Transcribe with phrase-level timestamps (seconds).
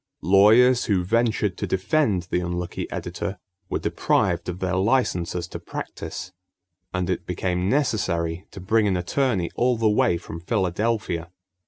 [0.23, 3.37] Lawyers who ventured to defend the unlucky editor
[3.69, 6.31] were deprived of their licenses to practice,
[6.91, 11.29] and it became necessary to bring an attorney all the way from Philadelphia.